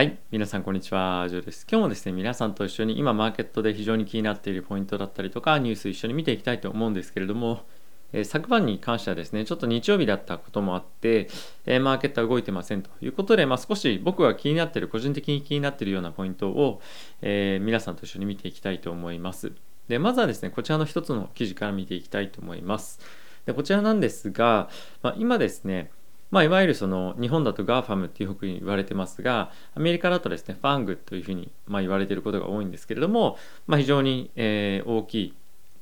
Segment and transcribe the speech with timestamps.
[0.00, 1.66] はい、皆さんこんにちは、ジョーです。
[1.70, 7.66] 今日もですね、皆さんと一緒に今マーケットで非常に気になっているポイントだったりとか、ニュース一緒に見ていきたいと思うんですけれども、
[8.14, 11.28] えー、昨晩に関してはですね、ちょっと日曜日だったこともあって、
[11.66, 16.80] えー、マーケットは動いてませんということで、まあ、少し僕が気になっている、個人的に気になっているようなポイントを、
[17.20, 19.52] えー、皆さんと一緒に見ていきたいと思います。
[19.88, 23.00] で、まずはですね、こちらの一つの記事から見ていきたいと思います。
[23.44, 24.70] でこちらなんですが、
[25.02, 25.90] まあ、今ですね、
[26.30, 33.36] まあ、いわゆるその日本だと GAFAM っていうふうに言われてますがアメリカだとですね FANG というふうにま言われていることが多いんですけれども、
[33.66, 35.34] まあ、非常にえ大きい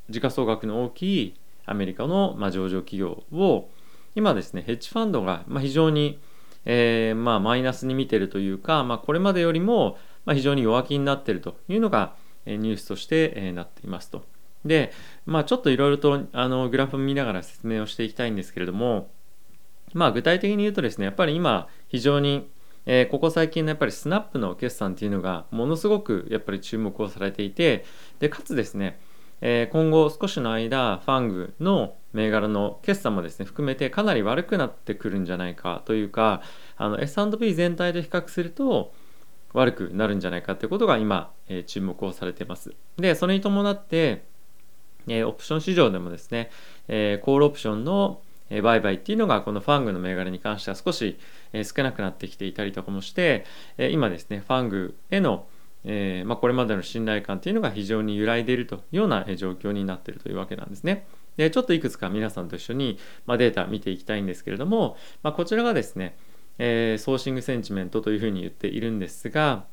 [0.08, 1.34] 時価総額の大きい
[1.66, 3.68] アメリカのま上場企業を
[4.14, 6.18] 今ですねヘッジファンドがま非常に
[6.64, 12.14] えまあマイナスに見ているというか、まあ、これまでよりもま非常に弱気になっているというのが
[12.46, 14.24] ニュースとしてなっていますと。
[14.64, 14.92] で、
[15.26, 19.10] まあ、ちょっといろいろとあのグラフを見ながら説明をしていきたいんですけれども、
[19.94, 22.50] まあ、具体的に言うとですねやっぱり今非常に、
[22.86, 27.84] え、ここ最近のやっぱりスナップの決算っていうのがものすごくやっぱり注目をされていて
[28.18, 29.00] でかつですね、
[29.40, 36.42] え、今後少しの間ファングの銘柄の決算もですね含めてかなり悪くなってくるんじゃないかというか
[36.76, 38.92] あの S&P 全体と比較すると
[39.52, 42.74] 悪くなるんじゃないかということが今、え、注目をされています。
[42.96, 44.26] でそれに伴って、
[45.08, 46.50] えオプション市場でもですね、
[46.86, 51.18] えコールオプションのえ売買っていうのがこのファングの銘柄に関しては少し、
[51.52, 53.44] え少なくなってきていたりとかもして、
[53.76, 55.46] え今ですねファングへの
[55.84, 61.06] え、ま、これまでの信頼感っていうのが非常に揺らいでいるというような状況になっているというわけなんですね。
[61.36, 66.16] でちょっといくつか皆さんと一緒に、ま、データ見ていきたいんですけれども、ま、こちらがですね、
[66.58, 69.64] え、ソーシングセンチメントというふうに言っているんですが、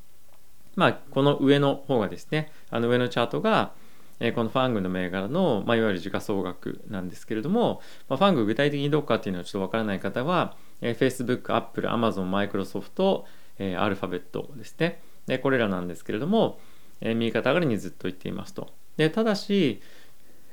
[0.75, 3.73] まあ、この上の方がですねあの上のチャートが、
[4.19, 13.23] えこのファングの銘柄の、まあ、いわゆる時価総額なんですけれども、まあ、ファング具体的にどうかっていうのはちょっとわからない方は、えー、Facebook、Apple、Amazon、Microsoft、
[13.59, 15.01] えー、アルファベットですね。
[15.27, 16.59] でこれらなんですけれども、
[17.01, 18.69] えー、右肩上がりにずっと言っていますと。
[18.97, 19.81] でただし、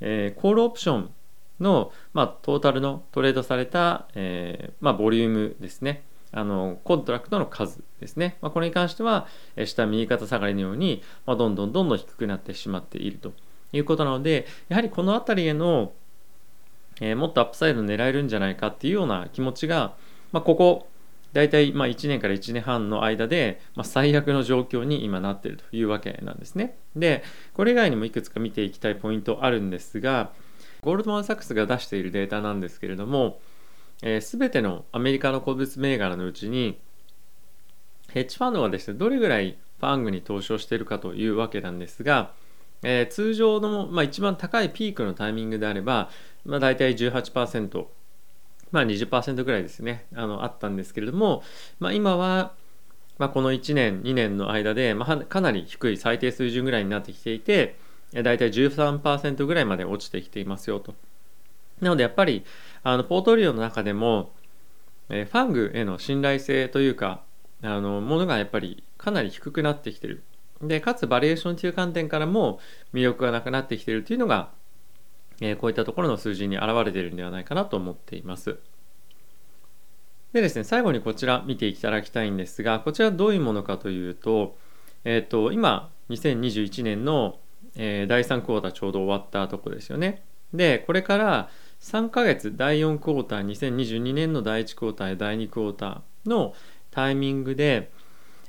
[0.00, 1.10] えー、コールオプション
[1.60, 6.02] の、まあ、トータルのトレードされた、えーまあ、ボリュームですね。
[6.34, 9.26] あのコントラクトの数ですね、まあ、これに関しては
[9.66, 13.34] 下右肩下がりのように、まあ、どんどんどんどん低くなってしまっていると
[13.72, 15.92] いうことなのでやはりこの辺りへの、
[17.00, 19.94] えー、もっとアップサイド狙えるんじゃないかっていうような気持ちが、
[20.32, 20.88] まあ、ここ
[21.32, 26.76] 大体まあ1年から1年半の間で、まあ、最悪の状況に今なっているというわけなんですね。
[26.94, 27.24] で
[27.54, 30.30] これ以外にもいくつか見ていきたいポイントあるんですが
[30.82, 33.40] ゴールドマン・サックスが出しているデータなんですけれども、
[34.02, 36.78] えー、全てのアメリカの個別銘柄のうちに
[38.10, 42.32] ヘッジファンドがですねどれぐらいファングに投資をしているかというわけなんですが
[42.82, 46.10] えー、通常の、まあ、一番高いピークのタイミングであれば、
[46.44, 47.86] まあ、大体18%、
[48.70, 51.42] まあ20%ぐらいですね、あのあったんですけれども、
[51.78, 52.52] まあ、今は、
[53.18, 57.76] まあ、この1年、2年の間で、まあ、かなり低い最低水準ぐらいになってきていて、
[58.12, 60.94] 大体13%ぐらいまで落ちてきていますよと。
[61.80, 62.44] なのでやっぱり
[62.82, 64.32] あのポートリオの中でも、
[65.08, 67.22] えー、ファングへの信頼性というか
[67.62, 70.22] あのものがやっぱりかなり低くなってきてる
[70.62, 72.60] でかつバリエーションという観点からも
[72.94, 74.50] 魅力がなくなってきているというのが、
[75.40, 78.58] え、こういったところの数字に表れているんではないかなと思っています。
[80.32, 84.56] でですね、最後にこちら見ていただきたいんですが、こちらどういうものかというと、
[85.04, 87.40] えっ、ー、と、今、2021年の、
[87.76, 90.22] えー、第3クォーターちょうど終わったとこですよね。
[90.54, 96.54] で、これから3ヶ月、第4クォーター、2022年の第1クォーター、第2クォーターの
[96.90, 97.90] タイミングで、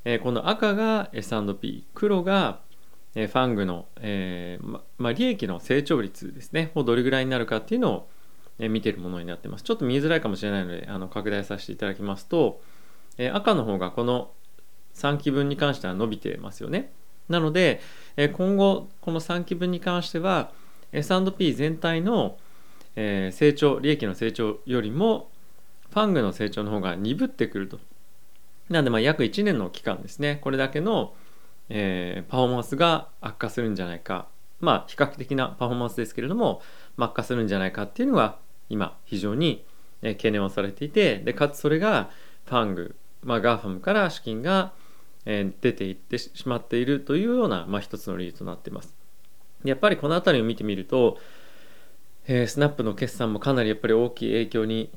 [0.05, 2.59] え、この赤が S&P 黒が、
[3.13, 6.71] ファングの、えーまま、利益の成長率ですね。
[6.73, 8.09] をどれぐらいになるかっていうのを、
[8.59, 9.63] え、見てるものになってます。
[9.63, 12.61] ちょっと見えづらいかもしれないのであの拡大させていただきますと、
[13.17, 14.31] え、赤の方がこの
[14.95, 16.91] 3期分に関しては伸びてますよね。
[17.29, 17.81] なので、
[18.17, 20.51] え、今後この3期分に関しては
[20.91, 22.37] S&P 全体の、
[22.95, 25.29] え、成長利益の成長よりも
[25.91, 27.79] ファングの成長の方が鈍ってくると。
[28.69, 31.13] なのでまあ約1年の期間ですねこれだけの、
[31.69, 34.27] えー、パフォーマンスが悪化するんじゃないか
[34.59, 36.61] まあ比較的なパフォーマンスですけれども、
[36.97, 38.37] まあ、悪化するんじゃないかっていうのが
[38.69, 39.65] 今非常に
[40.01, 42.09] 懸念をされていてでかつそれが
[42.45, 44.73] FANG、まあ、 GAFAM から資金が
[45.25, 48.93] 出ていってしまっているというような、まあ、一つの理由となっています。
[49.63, 51.17] やっぱりこの辺りを見てみると、
[52.27, 54.91] えー、スナップの決算もかなりやっぱり大きい影響に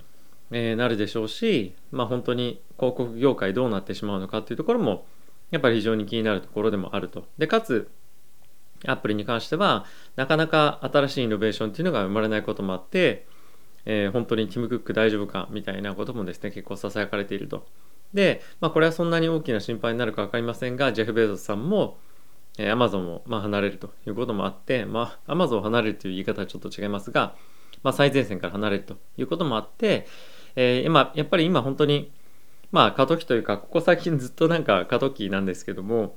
[0.51, 5.05] えー、なるでしょうし、まあ、本当に広告業界どうなってしまうのかっていうところも
[5.51, 7.27] やっぱり非常に気になるところでもあると。
[7.39, 7.91] でかつ
[8.85, 13.27] アプリに関してはなかなか新しいイノベーションっていうのが生まれないこともあって、
[13.85, 17.67] えー、本当にティム・クック大丈夫かみたいなこともですね結構ささやかれていると。
[18.13, 21.99] で、まあ、これはそんなに大きな心配になるか分かりませんがジェフ・ベゾスさんも
[22.59, 27.35] アマゾンをま離れるということもあってまあアマゾンを離れるという言い方はちょっと違いますが、
[27.83, 30.07] まあ、最前線から離れるということもあって、
[30.57, 32.11] えー、今やっぱり今本当に
[32.73, 36.17] まあ過渡期というかここ最近ずっとなんか過渡期なんですけども、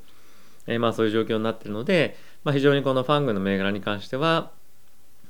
[0.65, 4.51] えー、まあそういう状況になってるので、まあ、非常にこのファングの銘柄に関しては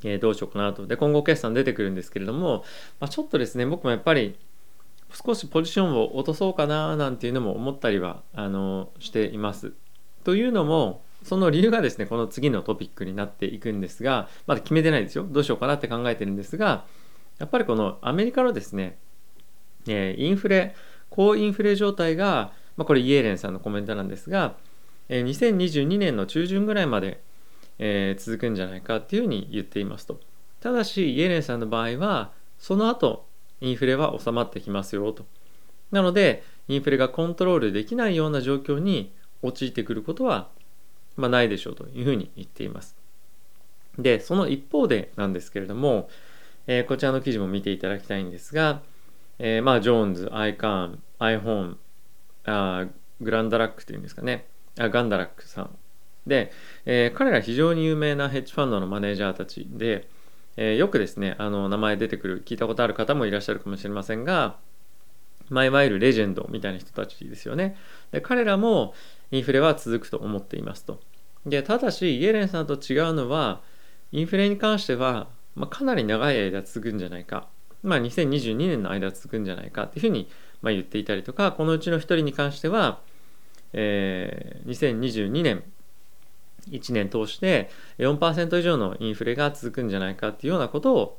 [0.04, 0.88] えー、どうしようかなと。
[0.88, 2.64] で、今後決算出てくるんですけれども、
[3.00, 4.38] まあ、ちょっとですね、僕もやっぱり
[5.12, 9.74] 少しポジションを落とそうかななんていうのも思ったりはあのしています。
[10.24, 15.26] というのも、その理由がですね、この次のトピックになっていくんですが、まだ決めてないですよ。
[15.30, 16.86] どうしようかなって考えてるんですが、
[17.40, 18.98] やっぱりこのアメリカのですね、
[19.88, 20.76] えー、インフレ、
[21.10, 24.56] 高インフレ状態が、まあ、これイエレンさんのコメントなんですが、
[25.10, 27.22] えー、2022年の中旬ぐらいまで
[27.80, 30.20] えー、続くんじゃないかっていうふうに言っていますと。
[30.60, 33.26] ただし、イエレンさんの場合は、その後、
[33.62, 35.26] インフレは収まってきますよと。
[35.92, 40.50] なので、インフレがコントロールできないような状況に陥ってくることは、
[41.16, 42.96] まあ、ないでしょうというふうに言っています。
[43.98, 46.10] で、その一方でなんですけれども、
[46.72, 48.84] えー、こちらの記事も見ていただきたいんですが、
[49.40, 51.80] えー、まあ、ジョーンズ、アイカーン、アイホーン、
[52.46, 52.86] あ
[53.20, 54.46] グランダラックというんですかね、
[54.78, 55.76] あガンダラックさん。
[56.28, 56.52] で、
[56.86, 60.08] えー、彼ら非常に有名なヘッジファンドのマネージャーたちで、
[60.58, 64.58] え、よくですねあの名前出てくる聞いたことある方もいらっしゃるかもしれませんが、
[65.50, 67.78] まあ、いわゆるレジェンドみたいな人たちですよね。
[68.12, 68.94] で彼らも
[69.32, 71.00] インフレは続くと思っていますと。
[71.48, 73.62] でただしイエレンさんと違うのは
[74.12, 77.48] インフレに関しては、まあ、かなり長い間続くんじゃないか
[77.84, 80.30] まあ、2022年の間続くんじゃないかっていうふうに、
[80.62, 83.00] まあ、言っていたりとかこのうちの1人に関しては、
[83.72, 85.64] えー、2022年
[86.70, 91.18] 1年通して4%以上のインフレが続くんじゃないかっていうようなことを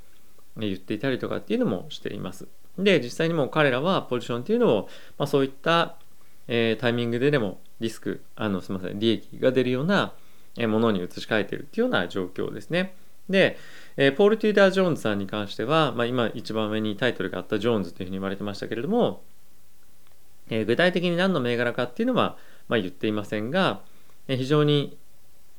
[0.56, 2.46] 言っていたりとかっていうのもしています。
[2.78, 4.88] で、実際にも彼らはポジションっていうのを、
[5.18, 5.96] まあ、そういった、
[6.48, 10.12] えー、タイミングででもリスク、あの、すみません、利益が出るような
[10.58, 12.94] ものに移し替えているっていうような状況ですね。
[13.30, 13.58] で、
[13.96, 19.22] えー、ポール・テューダー・ジョーンズさんに関しては、まあ、今一番上にタイトルがあったジョーンズというふうに言われてましたけれども、
[20.48, 22.36] えー、具体的に何の銘柄かっていうのは、
[22.68, 23.80] まあ、言っていませんが、
[24.28, 24.96] えー、非常に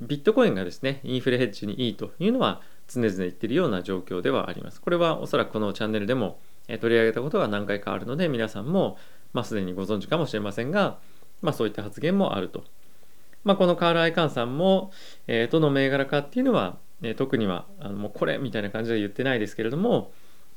[0.01, 4.81] ビットコインがですね、インフレヘッジにいいというのは常々言っているような状況ではあります。
[4.81, 8.97] これはおそらくこのチャンネルでも取り上げたことが何回かあるので、皆さんも、
[9.33, 10.97] まあ、すでにご存知かもしれませんが、
[11.41, 12.63] まあ、そういった発言もあると。
[13.43, 14.91] まあ、このカール・アイカンさんも、
[15.27, 20.11] えー、どの銘柄かっていうのは、え、特にはあのもうこれみたいな感じで言ってないですけれども、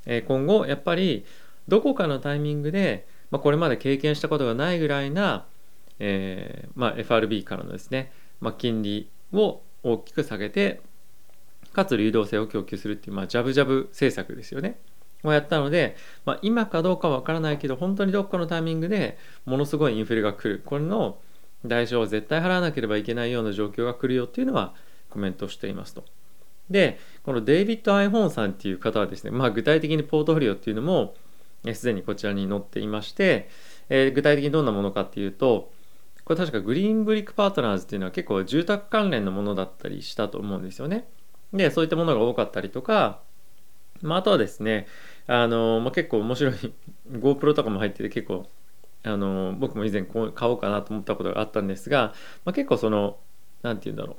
[0.07, 1.25] え、今後やっぱり
[1.69, 5.47] どこかのタイミングで、まあ、これまで経験したことがないぐらいな、
[5.99, 10.81] えーまあ、FRB からのですね、まあ、金利を大きく下げて
[11.73, 14.79] かつ流動性を供給するっていう、まあ、ジャブジャブ政策ですよね。
[15.25, 19.17] をやったので、ま、今かどうかは分からないけど本当にどっかのタイミングで
[19.47, 21.19] ものすごいインフレが来るこれの
[21.65, 24.75] 代償を絶対払わなければいけないような状況が来るよっていうのは
[25.09, 26.05] コメントしていますと。
[26.71, 31.15] でこのデイビッド・アイホーンさんっていう方はですね、まあ、具体的にポートフォリオっていうのも
[31.73, 33.49] すでにこちらに載っていまして、
[33.89, 35.73] えー、具体的にどんなものかっていうと
[36.25, 41.07] これ確かグリーンブリックパートナーズっていうのは結構住宅関連のものだったりしたと思うんですよね。
[41.53, 43.21] で、そういったものが多かったりとか、
[44.01, 44.87] まあ、あとはですね、
[45.27, 46.55] あの、まあ、結構面白い
[47.13, 48.49] GoPro とかも入ってて結構、
[49.03, 52.15] あの、僕も以前買おうかなと思ったことがあったんですが、
[52.45, 53.19] まあ、結構その、
[53.63, 54.17] 何て言うんだろう。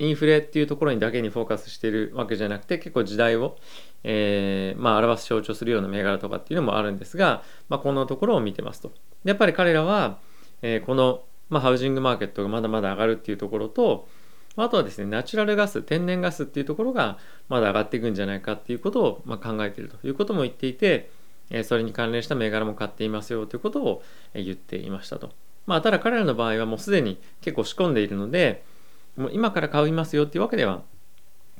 [0.00, 3.56] インフレっていうところにだけにフォーカスしてるわけじゃなくて結構時代を、
[4.02, 8.92] えー、まあ、表す象徴するような銘柄とかっていうのもあるんですが、まあ、こんなところを見てますと。
[9.24, 10.18] やっぱり彼らは、
[10.62, 14.08] えー、このまあ、ハウジングマーケットがまだまだ上がるっていうところと、
[14.56, 21.10] あとはですね、ナチュラルガス、天然ガスっていうところがまだ上がっていくんじゃないかっていうことをま考えているということも言っていて、
[21.50, 24.02] えそれに関連した銘柄も買っていますよということを
[24.34, 25.30] 言っていましたと。
[25.66, 28.64] まあ、ただ彼らの場合はもうすでに結構仕込んでいるので、
[29.20, 30.82] もう今から買いますよっていうわけでは、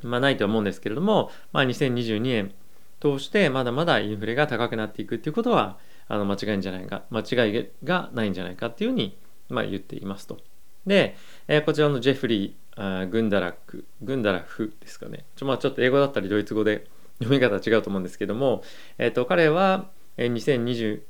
[0.02, 2.54] まあ、ないと思うんですけれども、まあ、2022年
[3.00, 9.16] 通してまだまだインフレが高くなっていくっていうことはあの間違いんじゃないか、間違いがないんじゃないかっていうふうに
[9.50, 10.38] まあ、言っていますと。
[10.86, 11.16] で、
[11.48, 15.24] えー、こちらのジェフリー・あグンダラック、グンダラフですかね。
[15.36, 16.86] ちょ,、まあ、ちょっと英語だったりドイツ語で
[17.20, 18.62] 読み方違うと思うんですけども、
[18.96, 21.02] えーと、彼は2021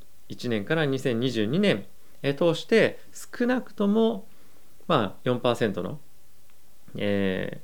[0.49, 1.87] 年から2022年、
[2.23, 4.26] え、通して少なくとも、
[4.88, 6.00] まあ、4%の、
[6.97, 7.61] え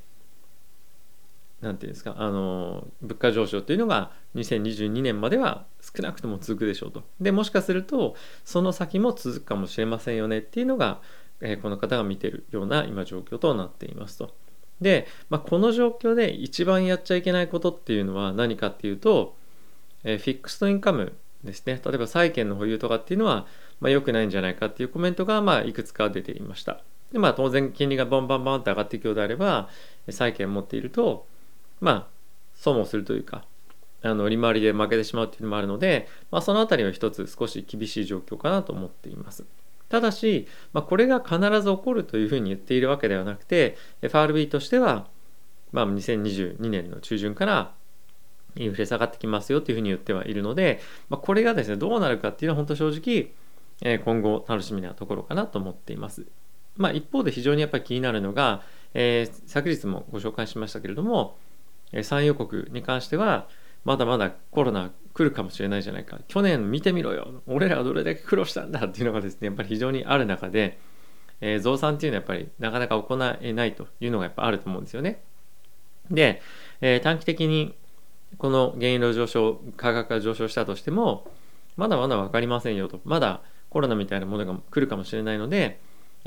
[1.61, 7.03] ー、なんていうんですか、あの、物価上昇というのが2022年までは少なくとも続くでしょうと。
[7.19, 8.15] で、もしかすると、
[8.45, 11.01] その先も続くかもしれませんよねっていうのが、
[11.41, 14.33] えー、この方が見てるような今状況となっていますと。
[14.81, 19.35] で、まあ、この状況で一番やっちゃいけないことっていうのは何かっていうと、
[20.03, 23.47] えー、フィックストインカムですね例えば債券の保有とかっていうのは、
[23.79, 29.69] まあ、良くないんじゃないかっていうコメントが、まあ、いくつか出ていましたでまあ当然金利がバンバンバンって上がっていくようであれば
[30.09, 31.25] 債券を持っていると
[31.79, 32.07] まあ
[32.55, 33.45] 損をするというか
[34.01, 39.45] あの利回りで負けてしまうっていうのもあるので、まあ、その辺りは一つ少し厳しい状況かなと思っています
[39.89, 45.07] ただし、まあ、これが必ず起こるというふうに言っているわけではなくて FRB としては、
[45.71, 47.73] まあ、2022年の中旬から
[48.55, 56.25] インフレ下がってきますよというふうに言ってはいるので、まあ、これがですねどうなるかっていうのは本当正直、今後楽しみなところかなと思っています。
[56.77, 58.61] まあ、一方で非常にやっぱり気になるのが、
[58.93, 61.37] えー、昨日もご紹介しましたけれども、
[61.91, 63.47] えー、産油国に関しては
[63.83, 66.19] まだまだコロナ来るかもしれないじゃないか。
[66.27, 67.41] 去年見てみろよ。
[67.47, 70.77] 俺らはどれだけ苦労したんだっていうのがですねやっぱり非常にある中で、
[71.41, 75.21] えー、増産っていうのはやっぱりなかなか行えないというのがやっぱあると思うんですよね。
[76.11, 76.41] で、
[76.81, 77.73] えー、短期的に
[78.37, 81.29] この原油の上昇価格が上昇したとしても
[81.77, 82.99] まだまだ分かりませんよと。
[83.05, 85.79] まだコロナみたいなものが来るかもしれないので、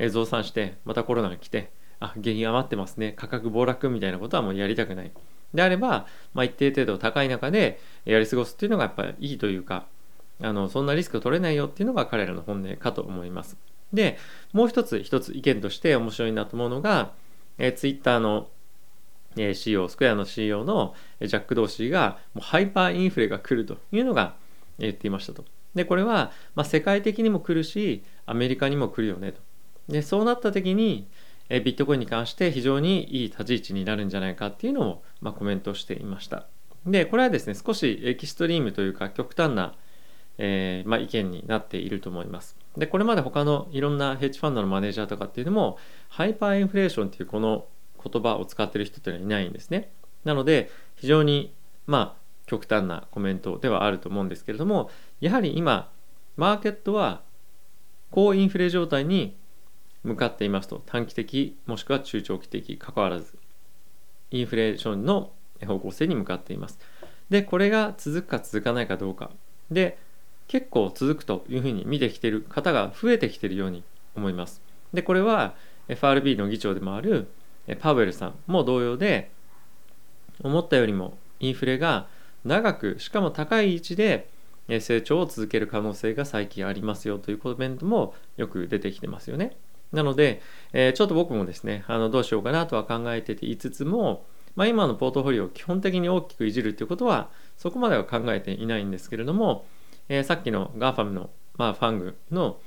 [0.09, 5.13] 増産してまたコロナが来てあ原油余ってますね価格暴落みたいなことはもうやりたくない
[5.53, 9.87] であれば、まあ、一定程度高い中でやり過ごすっていうのがやっぱりいいというか
[10.43, 13.57] あのそんなリスクを取れないよっていうのが彼らの本音かと思います
[13.93, 14.17] で
[14.53, 17.13] もう一つ一つ意見として面白いなと思うのが、
[17.59, 18.49] えー、ツイッターの
[19.37, 24.35] え CEO、スクエアの CEO のジャック・ドーシーがもうハイパーインフレが来るというのが
[24.79, 25.45] 言っていましたと。
[25.75, 29.41] で、これは、まあ、世界的にも来るし、アメリカにも来るよねと。
[29.89, 31.09] で、そうなった時に、
[31.49, 36.47] えビットコインに関して非常にいい立ち位置になるんじゃないかっていうのを、まあ、コメントしていました。
[36.87, 39.75] で、これはですね、少しエキストリームというか極端な、
[40.39, 42.57] えー、まあ、意見になっていると思います。
[42.77, 45.77] で、これまで他のいろんなヘッジファンドのマネージャーとかっていうのも、
[46.09, 47.67] ハイパーインフレーションっていうこの
[48.03, 49.93] 言葉を使ってる人っていうのはいないんですね。
[50.25, 51.53] なので非常に
[51.87, 55.91] まあ極端なコメントではあると思うんですけれどもやはり今
[56.37, 57.23] マーケットは
[58.11, 59.37] 高インフレ状態に
[60.03, 63.37] 向かっていますと短期的もしくは中長期的関わらず
[64.31, 65.33] インフレーションの
[65.67, 66.79] 方向性に向かっています。
[67.29, 69.31] でこれが続くか続かないかどうか
[69.71, 69.99] で
[70.49, 73.85] 結構続くというふうに見てきてる方が増えてきてるように
[74.17, 74.61] 思います。
[74.93, 75.55] でこれは
[75.89, 77.29] FRB の議長でもある
[77.79, 79.31] パウエルさんも同様で
[80.43, 82.09] 思ったよりもインフレが
[82.45, 84.29] 長くしかも高い位置で
[84.81, 89.57] 成長を続ける可能性が最近ありますよというコメントもよく出てきてますよね。
[89.93, 90.41] なので、
[90.73, 99.67] えちょっと僕もですねあのどうしようかなとは考えてて言いつつも、まあ、今のポートフォリオを基本的に大きくいじるということはそこまでは考えていないんですけれども、
[100.09, 102.59] えさっきの GAFAM の、まあ、ファングの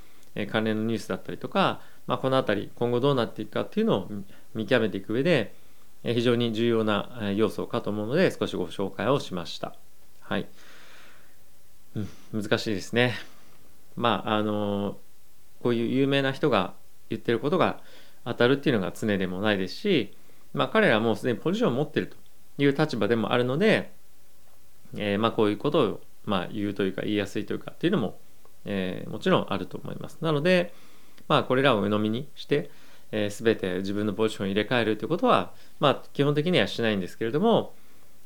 [0.51, 4.10] 関連のニュースだったりとか、まあ、この辺り今後どうなっていくかっていうのを
[4.53, 5.53] 見極めていく上で
[6.03, 9.75] 非常に重要な要素かと思うので少しご紹介をしました。
[10.20, 10.48] はい。
[11.96, 12.00] う
[12.38, 13.15] ん、難しいですね。
[13.96, 14.98] まああの
[15.62, 16.74] こういう有名な人が
[17.10, 17.79] 言ってることが
[18.25, 20.13] 当たるっていうのが常でもないですし、
[20.53, 22.17] まあ、彼らはもうすでにポジションを持ってると
[22.57, 23.91] いう立場でもあるので、
[24.95, 28.17] えー、まあこういうことをまあ言うというか言いやすいというかっていうのも、
[28.65, 30.19] えー、もちろんあると思います。
[30.22, 30.74] なので、
[31.27, 32.69] まあこれらを鵜呑みにして、
[33.12, 37.74] えー、全て自分のポジションを入れ替えるということは、まあ、基本的にはしないんですけれども、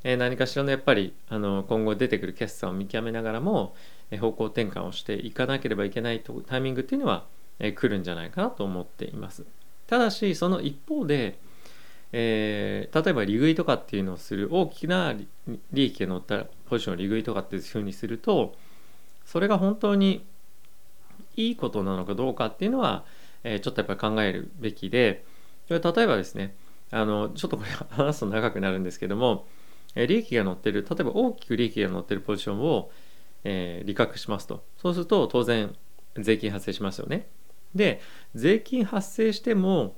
[0.02, 3.74] えー、何かしらのやっぱりあの今後出てくる決算を見極めながらも、
[4.10, 7.26] えー、方向転換をしていかなければいけないとタイミングっていうのは、
[7.58, 9.44] え、来るんじゃないかなと思っています。
[9.88, 11.38] ただしその一方で、
[12.12, 15.14] えー、例えば利食いとかっていうのをする大きな
[15.72, 18.54] 利益が乗ったポジションを利食いとかっていうふうにすると
[19.24, 20.26] それが本当に
[21.36, 23.04] いいことなのかどうかっていうのは、
[23.44, 25.24] えちょっとやっぱり考えるべきで
[25.68, 26.56] 例えばですね
[26.90, 29.46] あのちょっとこれ話すと長くなるんですけども、
[29.94, 32.90] え利益が乗ってる例えば大きく利益が乗ってるポジションを、
[33.44, 35.74] えー、利確しますとそうすると当然
[36.16, 37.28] 税金発生しますよね
[37.78, 38.02] で
[38.34, 39.96] 税金発生しても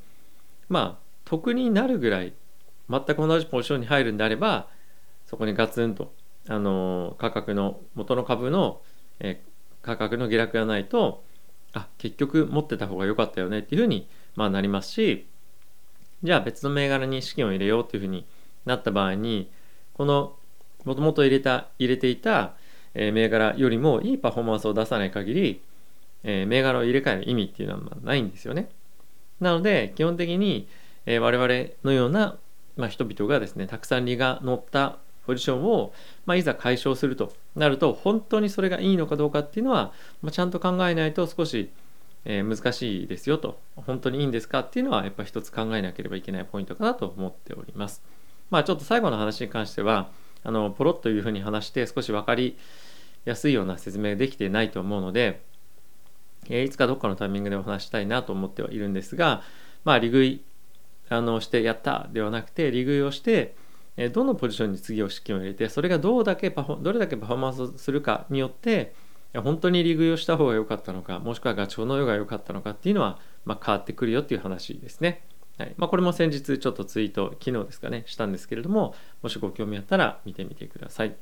[0.68, 2.32] まあ得になるぐらい
[2.88, 4.68] 全く同じポジションに入るんであれば
[5.26, 6.12] そこにガツンと
[6.48, 8.80] あの価格の元の株の、
[9.20, 9.42] え
[9.82, 11.24] 価格の下落がないと
[11.72, 15.26] あ結局持ってた方が良かったよねっていうふうに、まあ、なりますし
[16.22, 18.26] じゃあ別の銘柄に資金を入れようっていうふうに
[18.66, 19.50] なった場合に
[19.94, 20.36] この
[20.84, 22.54] もともと入れた入れていた、
[22.94, 25.62] え銘柄よりもいいパフォーマンスを出さない限り、
[26.22, 28.68] え銘柄を入れ替える意味っていうのはまないんですよね。
[29.40, 30.68] なので基本的に、
[31.06, 32.36] え我々のような、
[32.76, 35.92] まあ、人々がですねたくさん利が乗ったポジションを、
[36.26, 41.70] まあ、いざ解消するとなると本当にそれがいいのかどうかっていうのは、まあ、ちゃんと考えないと少し、
[42.24, 48.02] えー、難しいですよと本当にいいんですかっていうのはやっぱ一つ考えなければいけないポイントかなと思っております。
[48.50, 50.10] まあちょっと最後の話に関しては
[50.42, 52.56] あのポロッというふうに話して少し分かり
[53.24, 55.42] やすいような説明ができてないと思うので、
[56.50, 59.42] えいつかどっかのタイミングでお話したいなと思ってはいるんですが、
[59.84, 60.42] まあ、利食い
[61.08, 63.54] あのしてやったではなくて利食いをして
[63.96, 68.94] えどのポジションに次を資金を入れてそれがどうだけパフォどれだけパフォーマンスをするかによって
[69.34, 75.22] 本当に利食いをした方が良かったのかもしくはガチョウのヨが良かったのかっていうのは、まあ、変わってくるよっていう話ですね。
[75.58, 81.14] はいまあ、これも先日ちょっとツイート昨日ですかねしたんですけれどももしご興味あったら見てみてください。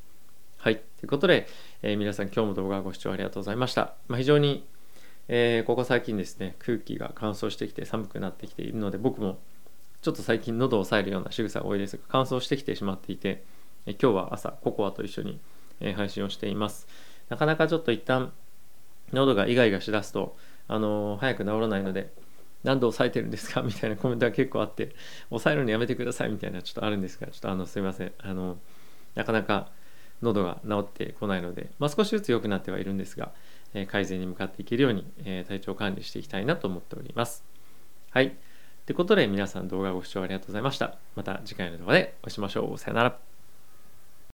[0.59, 1.49] はいということで、
[1.83, 3.95] えー、皆さん今日も動画ご視聴ありがとうございました。
[4.07, 4.67] まあ、非常に、
[5.29, 9.39] えー、ここ最近ですね空気が乾燥してきて寒くなってきているので僕も
[10.01, 13.43] ちょっと最近喉を押さえるような仕草が多いですが乾燥してきてしまっていて、
[13.85, 15.41] え今日は朝ココアと一緒に、
[15.81, 16.87] え配信をしています。
[17.29, 18.33] なかなかちょっと一旦
[19.13, 20.37] 喉がイガイガしだすと、
[20.69, 22.13] あのー、早く治らないので
[22.63, 23.61] 何度抑えてるんですか？
[23.67, 24.95] みたいなコメントが結構あって
[25.31, 28.13] 抑えるのやめてくださいみたいなちょっとあるんですがちょっとあのすいません。
[28.19, 28.57] あの
[29.17, 29.69] なかなか
[30.23, 33.33] 喉が治ってこないので、まあ、少しずつ良くなってはいるんですが、
[33.75, 37.45] え、改善に向かっていけるように、え、体調管理していきたいなと思っております
[38.11, 38.37] はい
[38.89, 40.97] ということで皆さん動画ご視聴ありがとうございました。
[41.15, 42.79] また次回の動画でお会いしましょう。
[42.79, 43.38] さよなら。